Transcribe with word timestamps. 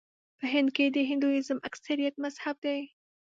په 0.39 0.45
هند 0.53 0.69
کې 0.75 0.85
د 0.95 0.97
هندويزم 1.09 1.57
اکثریت 1.69 2.15
مذهب 2.23 2.55
دی. 2.65 2.79